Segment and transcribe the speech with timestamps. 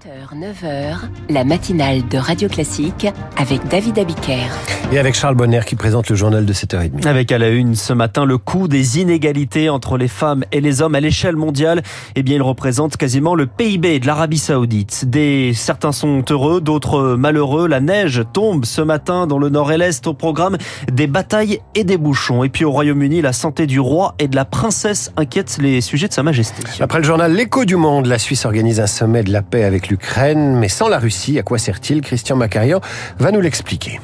[0.00, 0.96] 7h, 9h,
[1.28, 3.06] la matinale de Radio Classique
[3.36, 4.48] avec David Abiker.
[4.90, 7.06] Et avec Charles Bonner qui présente le journal de 7h30.
[7.06, 10.82] Avec à la une ce matin le coût des inégalités entre les femmes et les
[10.82, 11.82] hommes à l'échelle mondiale.
[12.14, 15.08] Eh bien, il représente quasiment le PIB de l'Arabie Saoudite.
[15.08, 17.68] Des, certains sont heureux, d'autres malheureux.
[17.68, 20.58] La neige tombe ce matin dans le nord et l'est au programme
[20.90, 22.44] des batailles et des bouchons.
[22.44, 26.08] Et puis au Royaume-Uni, la santé du roi et de la princesse inquiète les sujets
[26.08, 26.62] de sa majesté.
[26.80, 29.81] Après le journal L'écho du monde, la Suisse organise un sommet de la paix avec
[29.88, 32.00] l'Ukraine, mais sans la Russie, à quoi sert-il?
[32.00, 32.80] Christian Macarian
[33.18, 34.00] va nous l'expliquer.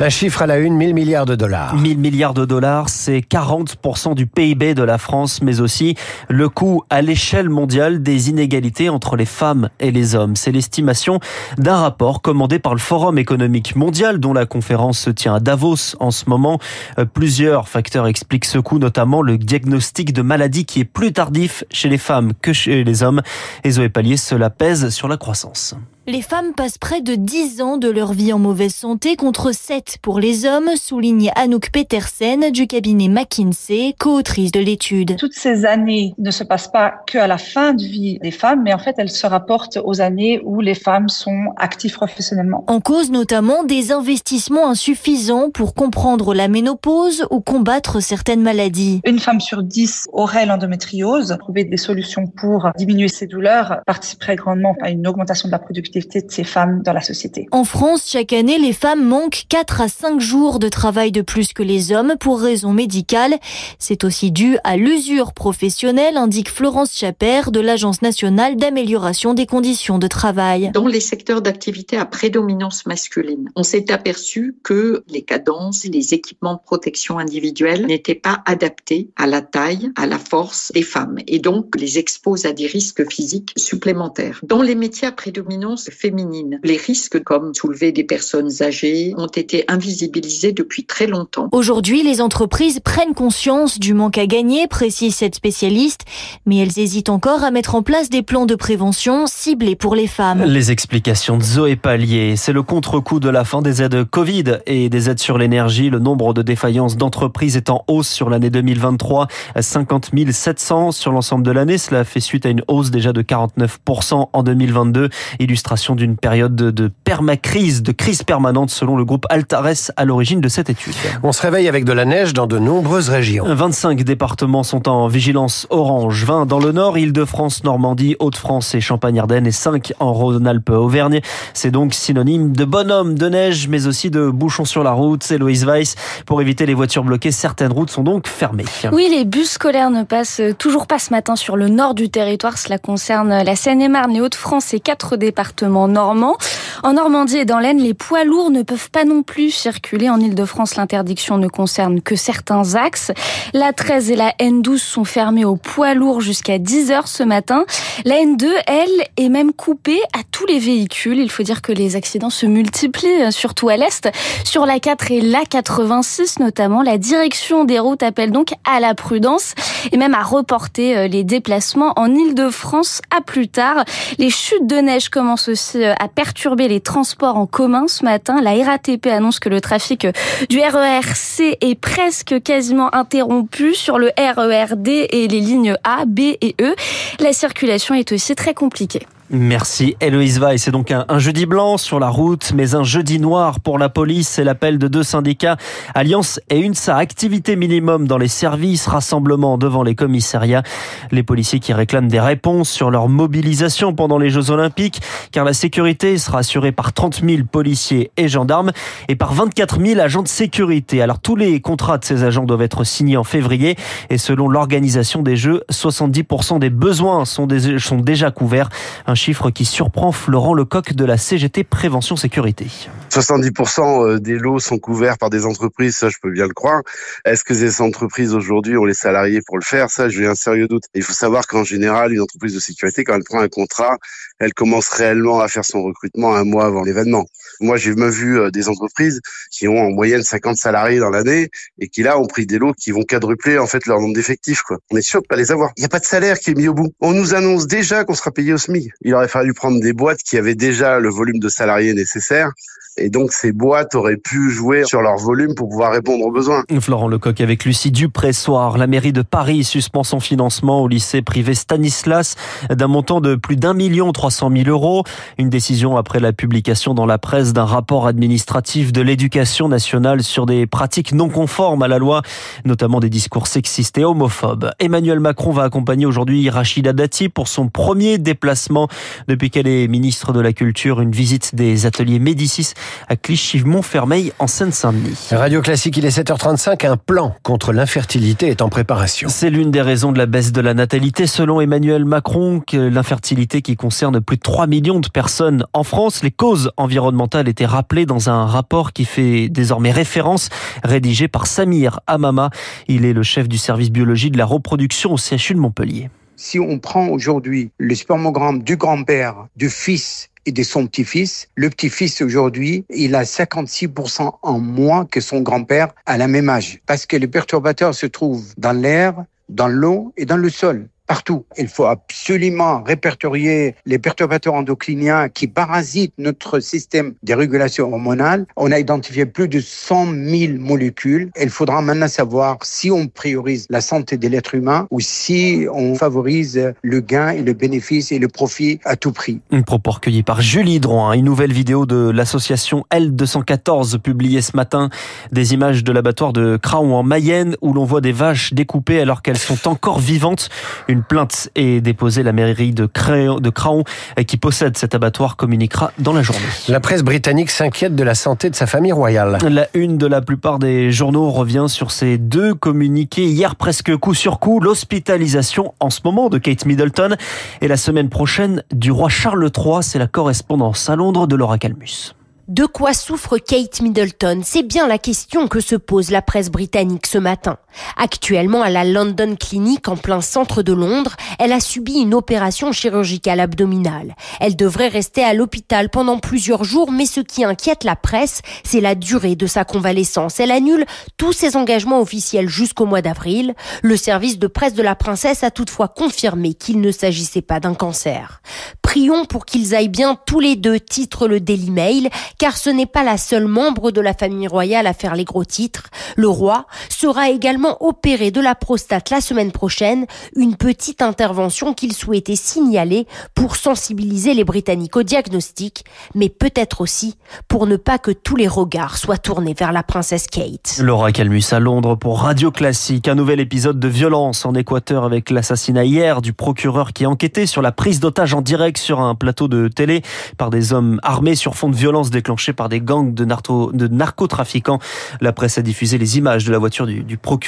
[0.00, 1.74] Un chiffre à la une, 1000 milliards de dollars.
[1.74, 5.96] 1000 milliards de dollars, c'est 40% du PIB de la France, mais aussi
[6.28, 10.36] le coût à l'échelle mondiale des inégalités entre les femmes et les hommes.
[10.36, 11.18] C'est l'estimation
[11.56, 15.96] d'un rapport commandé par le Forum économique mondial, dont la conférence se tient à Davos
[15.98, 16.60] en ce moment.
[17.00, 21.64] Euh, plusieurs facteurs expliquent ce coût, notamment le diagnostic de maladie qui est plus tardif
[21.72, 23.20] chez les femmes que chez les hommes.
[23.64, 25.74] Et Zoé Pallier, cela pèse sur la croissance.
[26.08, 29.98] Les femmes passent près de 10 ans de leur vie en mauvaise santé contre 7
[30.00, 35.16] pour les hommes, souligne Anouk Petersen du cabinet McKinsey, co-autrice de l'étude.
[35.18, 38.62] Toutes ces années ne se passent pas que à la fin de vie des femmes,
[38.62, 42.64] mais en fait elles se rapportent aux années où les femmes sont actives professionnellement.
[42.68, 49.02] En cause notamment des investissements insuffisants pour comprendre la ménopause ou combattre certaines maladies.
[49.04, 51.36] Une femme sur 10 aurait l'endométriose.
[51.38, 55.97] Trouver des solutions pour diminuer ces douleurs participerait grandement à une augmentation de la productivité
[56.00, 57.46] de ces femmes dans la société.
[57.50, 61.52] En France, chaque année, les femmes manquent 4 à 5 jours de travail de plus
[61.52, 63.36] que les hommes pour raisons médicales.
[63.78, 69.98] C'est aussi dû à l'usure professionnelle, indique Florence Chaper de l'Agence nationale d'amélioration des conditions
[69.98, 70.70] de travail.
[70.72, 76.54] Dans les secteurs d'activité à prédominance masculine, on s'est aperçu que les cadences, les équipements
[76.54, 81.38] de protection individuelle n'étaient pas adaptés à la taille, à la force des femmes et
[81.38, 84.40] donc les exposent à des risques physiques supplémentaires.
[84.42, 86.60] Dans les métiers à prédominance féminine.
[86.62, 91.48] Les risques comme soulever des personnes âgées ont été invisibilisés depuis très longtemps.
[91.52, 96.02] Aujourd'hui, les entreprises prennent conscience du manque à gagner, précise cette spécialiste,
[96.46, 100.06] mais elles hésitent encore à mettre en place des plans de prévention ciblés pour les
[100.06, 100.44] femmes.
[100.44, 104.88] Les explications de Zoé Pallier, c'est le contre-coup de la fin des aides Covid et
[104.88, 105.90] des aides sur l'énergie.
[105.90, 109.28] Le nombre de défaillances d'entreprises est en hausse sur l'année 2023,
[109.58, 111.78] 50 700 sur l'ensemble de l'année.
[111.78, 115.08] Cela fait suite à une hausse déjà de 49% en 2022.
[115.38, 120.48] Illustration d'une période de permacrise, de crise permanente selon le groupe Altares à l'origine de
[120.48, 120.94] cette étude.
[121.22, 123.44] On se réveille avec de la neige dans de nombreuses régions.
[123.46, 129.46] 25 départements sont en vigilance orange, 20 dans le nord, Île-de-France, Normandie, Haute-France et Champagne-Ardenne
[129.46, 131.20] et 5 en Rhône-Alpes, Auvergne.
[131.54, 135.22] C'est donc synonyme de bonhomme de neige mais aussi de bouchons sur la route.
[135.22, 135.96] C'est Loïs Weiss.
[136.26, 138.64] Pour éviter les voitures bloquées, certaines routes sont donc fermées.
[138.92, 142.58] Oui, les bus scolaires ne passent toujours pas ce matin sur le nord du territoire.
[142.58, 147.94] Cela concerne la Seine-et-Marne, les Hauts-de-France et quatre départements En Normandie et dans l'Aisne, les
[147.94, 150.08] poids lourds ne peuvent pas non plus circuler.
[150.08, 153.10] En Ile-de-France, l'interdiction ne concerne que certains axes.
[153.52, 157.64] La 13 et la N12 sont fermées aux poids lourds jusqu'à 10 heures ce matin.
[158.04, 161.18] La N2, elle, est même coupée à tous les véhicules.
[161.18, 164.08] Il faut dire que les accidents se multiplient, surtout à l'Est.
[164.44, 168.94] Sur la 4 et la 86 notamment, la direction des routes appelle donc à la
[168.94, 169.54] prudence
[169.92, 173.84] et même à reporter euh, les déplacements en Ile-de-France à plus tard.
[174.18, 178.40] Les chutes de neige commencent aussi euh, à perturber les transports en commun ce matin.
[178.40, 180.12] La RATP annonce que le trafic euh,
[180.48, 186.54] du RERC est presque quasiment interrompu sur le RERD et les lignes A, B et
[186.60, 186.74] E.
[187.20, 189.06] La circulation est aussi très compliquée.
[189.30, 190.62] Merci Héloïse Weiss.
[190.62, 194.26] C'est donc un, jeudi blanc sur la route, mais un jeudi noir pour la police.
[194.26, 195.58] C'est l'appel de deux syndicats,
[195.94, 196.96] Alliance et UNSA.
[196.96, 200.62] Activité minimum dans les services, rassemblement devant les commissariats.
[201.10, 205.52] Les policiers qui réclament des réponses sur leur mobilisation pendant les Jeux Olympiques, car la
[205.52, 208.72] sécurité sera assurée par 30 000 policiers et gendarmes
[209.08, 211.02] et par 24 000 agents de sécurité.
[211.02, 213.76] Alors tous les contrats de ces agents doivent être signés en février
[214.08, 218.70] et selon l'organisation des Jeux, 70% des besoins sont, déjà couverts.
[219.18, 222.66] Chiffre qui surprend Florent Lecoq de la CGT Prévention Sécurité.
[223.10, 226.82] 70% des lots sont couverts par des entreprises, ça je peux bien le croire.
[227.24, 229.90] Est-ce que ces entreprises aujourd'hui ont les salariés pour le faire?
[229.90, 230.84] Ça, j'ai un sérieux doute.
[230.94, 233.98] Il faut savoir qu'en général, une entreprise de sécurité, quand elle prend un contrat,
[234.38, 237.26] elle commence réellement à faire son recrutement un mois avant l'événement.
[237.60, 239.20] Moi, j'ai même vu des entreprises
[239.50, 242.72] qui ont en moyenne 50 salariés dans l'année et qui là ont pris des lots
[242.72, 244.62] qui vont quadrupler en fait leur nombre d'effectifs.
[244.62, 244.78] Quoi.
[244.90, 245.72] On est sûr de pas les avoir.
[245.76, 246.92] Il n'y a pas de salaire qui est mis au bout.
[247.00, 250.22] On nous annonce déjà qu'on sera payé au SMIC il aurait fallu prendre des boîtes
[250.22, 252.52] qui avaient déjà le volume de salariés nécessaire
[252.98, 256.64] et donc, ces boîtes auraient pu jouer sur leur volume pour pouvoir répondre aux besoins.
[256.80, 258.76] Florent Lecoq avec Lucie Dupressoir.
[258.76, 262.34] La mairie de Paris suspend son financement au lycée privé Stanislas
[262.70, 265.04] d'un montant de plus d'un million trois cent mille euros.
[265.38, 270.46] Une décision après la publication dans la presse d'un rapport administratif de l'éducation nationale sur
[270.46, 272.22] des pratiques non conformes à la loi,
[272.64, 274.70] notamment des discours sexistes et homophobes.
[274.78, 278.88] Emmanuel Macron va accompagner aujourd'hui Rachida Dati pour son premier déplacement
[279.28, 282.72] depuis qu'elle est ministre de la Culture, une visite des ateliers Médicis
[283.08, 285.28] à Clichy-Montfermeil en Seine-Saint-Denis.
[285.32, 286.86] Radio Classique, il est 7h35.
[286.86, 289.28] Un plan contre l'infertilité est en préparation.
[289.30, 292.62] C'est l'une des raisons de la baisse de la natalité selon Emmanuel Macron.
[292.72, 296.22] L'infertilité qui concerne plus de 3 millions de personnes en France.
[296.22, 300.48] Les causes environnementales étaient rappelées dans un rapport qui fait désormais référence,
[300.82, 302.50] rédigé par Samir Amama.
[302.88, 306.10] Il est le chef du service biologie de la reproduction au CHU de Montpellier.
[306.36, 311.48] Si on prend aujourd'hui le spermogramme du grand-père, du fils et de son petit-fils.
[311.56, 316.80] Le petit-fils aujourd'hui, il a 56% en moins que son grand-père à la même âge.
[316.86, 319.14] Parce que les perturbateurs se trouvent dans l'air,
[319.50, 321.44] dans l'eau et dans le sol partout.
[321.56, 328.46] Il faut absolument répertorier les perturbateurs endocriniens qui parasitent notre système de régulation hormonale.
[328.56, 331.30] On a identifié plus de 100 000 molécules.
[331.40, 335.94] Il faudra maintenant savoir si on priorise la santé de l'être humain ou si on
[335.94, 339.40] favorise le gain et le bénéfice et le profit à tout prix.
[339.50, 341.14] Un propos recueilli par Julie Drouin.
[341.14, 344.90] Une nouvelle vidéo de l'association L214 publiée ce matin.
[345.32, 349.22] Des images de l'abattoir de Craon en Mayenne où l'on voit des vaches découpées alors
[349.22, 350.50] qu'elles sont encore vivantes.
[350.86, 352.24] Une une plainte est déposée.
[352.24, 353.84] La mairie de, Craon, de Craon,
[354.26, 356.42] qui possède cet abattoir, communiquera dans la journée.
[356.66, 359.38] La presse britannique s'inquiète de la santé de sa famille royale.
[359.48, 363.26] La une de la plupart des journaux revient sur ces deux communiqués.
[363.26, 367.16] Hier, presque coup sur coup, l'hospitalisation en ce moment de Kate Middleton
[367.60, 369.82] et la semaine prochaine du roi Charles III.
[369.82, 372.14] C'est la correspondance à Londres de Laura Calmus.
[372.48, 374.40] De quoi souffre Kate Middleton?
[374.42, 377.58] C'est bien la question que se pose la presse britannique ce matin.
[377.96, 382.72] Actuellement à la London Clinic en plein centre de Londres, elle a subi une opération
[382.72, 384.14] chirurgicale abdominale.
[384.40, 388.80] Elle devrait rester à l'hôpital pendant plusieurs jours, mais ce qui inquiète la presse, c'est
[388.80, 390.40] la durée de sa convalescence.
[390.40, 390.86] Elle annule
[391.16, 393.54] tous ses engagements officiels jusqu'au mois d'avril.
[393.82, 397.74] Le service de presse de la princesse a toutefois confirmé qu'il ne s'agissait pas d'un
[397.74, 398.40] cancer.
[398.82, 402.08] Prions pour qu'ils aillent bien tous les deux, titre le Daily Mail,
[402.38, 405.44] car ce n'est pas la seule membre de la famille royale à faire les gros
[405.44, 405.84] titres.
[406.16, 410.06] Le roi sera également opéré de la prostate la semaine prochaine,
[410.36, 415.84] une petite intervention qu'il souhaitait signaler pour sensibiliser les Britanniques au diagnostic,
[416.14, 417.16] mais peut-être aussi
[417.48, 420.78] pour ne pas que tous les regards soient tournés vers la princesse Kate.
[420.80, 425.30] Laura Calmus à Londres pour Radio Classique, un nouvel épisode de violence en Équateur avec
[425.30, 429.48] l'assassinat hier du procureur qui enquêtait sur la prise d'otage en direct sur un plateau
[429.48, 430.02] de télé
[430.36, 434.78] par des hommes armés sur fond de violence déclenchée par des gangs de, de narcotrafiquants.
[435.20, 437.47] La presse a diffusé les images de la voiture du procureur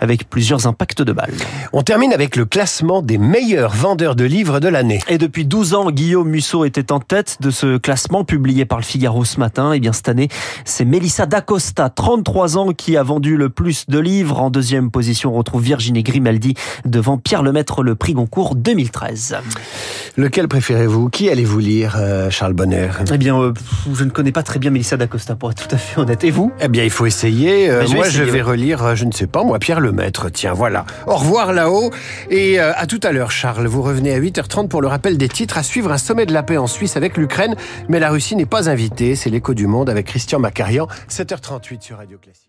[0.00, 1.34] avec plusieurs impacts de balles.
[1.72, 5.00] On termine avec le classement des meilleurs vendeurs de livres de l'année.
[5.08, 8.84] Et depuis 12 ans, Guillaume Musso était en tête de ce classement publié par le
[8.84, 9.72] Figaro ce matin.
[9.72, 10.28] Et bien cette année,
[10.64, 14.40] c'est Melissa D'Acosta, 33 ans, qui a vendu le plus de livres.
[14.40, 16.54] En deuxième position, on retrouve Virginie Grimaldi
[16.84, 19.36] devant Pierre Lemaître, le prix Goncourt 2013.
[20.16, 21.08] Lequel préférez-vous?
[21.08, 22.88] Qui allez-vous lire, euh, Charles Bonner?
[23.12, 23.52] Eh bien, euh,
[23.92, 26.24] je ne connais pas très bien Mélissa d'Acosta, pour être tout à fait honnête.
[26.24, 26.52] Et vous?
[26.60, 27.68] Eh bien, il faut essayer.
[27.70, 30.30] Euh, moi, je vais relire, je ne sais pas, moi, Pierre Lemaître.
[30.30, 30.86] Tiens, voilà.
[31.06, 31.90] Au revoir là-haut.
[32.30, 33.66] Et à tout à l'heure, Charles.
[33.66, 35.58] Vous revenez à 8h30 pour le rappel des titres.
[35.58, 37.54] À suivre un sommet de la paix en Suisse avec l'Ukraine.
[37.88, 39.16] Mais la Russie n'est pas invitée.
[39.16, 40.86] C'est l'écho du monde avec Christian Macarian.
[41.08, 42.46] 7h38 sur Radio Classique.